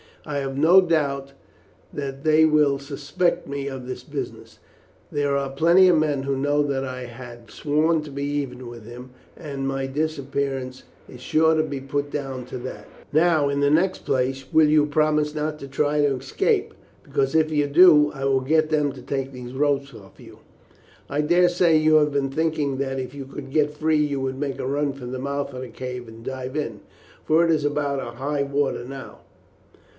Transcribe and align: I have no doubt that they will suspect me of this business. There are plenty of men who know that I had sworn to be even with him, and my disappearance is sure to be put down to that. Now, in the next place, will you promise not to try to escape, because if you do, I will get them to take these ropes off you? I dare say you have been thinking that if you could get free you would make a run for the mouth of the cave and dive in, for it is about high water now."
I 0.25 0.37
have 0.37 0.57
no 0.57 0.81
doubt 0.81 1.33
that 1.93 2.23
they 2.23 2.45
will 2.45 2.77
suspect 2.79 3.47
me 3.47 3.67
of 3.67 3.85
this 3.87 4.03
business. 4.03 4.57
There 5.11 5.35
are 5.35 5.49
plenty 5.49 5.87
of 5.89 5.97
men 5.97 6.23
who 6.23 6.35
know 6.35 6.63
that 6.63 6.83
I 6.83 7.01
had 7.05 7.51
sworn 7.51 8.01
to 8.03 8.11
be 8.11 8.23
even 8.23 8.67
with 8.67 8.85
him, 8.85 9.11
and 9.37 9.67
my 9.67 9.85
disappearance 9.85 10.83
is 11.07 11.21
sure 11.21 11.55
to 11.55 11.63
be 11.63 11.81
put 11.81 12.09
down 12.11 12.45
to 12.45 12.57
that. 12.59 12.87
Now, 13.13 13.49
in 13.49 13.59
the 13.61 13.69
next 13.71 13.99
place, 14.05 14.45
will 14.51 14.67
you 14.67 14.87
promise 14.87 15.35
not 15.35 15.59
to 15.59 15.67
try 15.67 15.99
to 16.01 16.15
escape, 16.17 16.73
because 17.03 17.33
if 17.35 17.51
you 17.51 17.65
do, 17.67 18.11
I 18.13 18.25
will 18.25 18.41
get 18.41 18.69
them 18.69 18.91
to 18.93 19.01
take 19.01 19.31
these 19.31 19.53
ropes 19.53 19.93
off 19.93 20.19
you? 20.19 20.39
I 21.09 21.21
dare 21.21 21.49
say 21.49 21.77
you 21.77 21.95
have 21.95 22.11
been 22.11 22.29
thinking 22.31 22.77
that 22.77 22.99
if 22.99 23.13
you 23.13 23.25
could 23.25 23.51
get 23.51 23.75
free 23.77 23.97
you 24.03 24.19
would 24.21 24.37
make 24.39 24.59
a 24.59 24.67
run 24.67 24.93
for 24.93 25.05
the 25.05 25.19
mouth 25.19 25.53
of 25.53 25.61
the 25.61 25.69
cave 25.69 26.07
and 26.07 26.23
dive 26.23 26.55
in, 26.55 26.81
for 27.23 27.43
it 27.43 27.51
is 27.51 27.65
about 27.65 28.15
high 28.15 28.43
water 28.43 28.83
now." 28.85 29.19